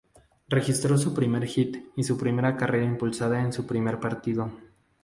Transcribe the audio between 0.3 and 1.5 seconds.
Registró su primer